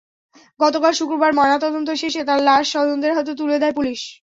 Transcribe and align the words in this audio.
গতকাল 0.59 0.93
শুক্রবার 0.93 1.31
ময়নাতদন্ত 1.33 1.89
শেষে 2.01 2.21
তাঁর 2.27 2.39
লাশ 2.41 2.63
স্বজনদের 2.73 3.15
হাতে 3.17 3.31
তুলে 3.39 3.57
দেয় 3.61 3.75
পুলিশ। 3.75 4.01